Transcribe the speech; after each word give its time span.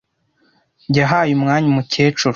Yahaye 0.97 1.31
umwanya 1.33 1.67
umukecuru. 1.71 2.29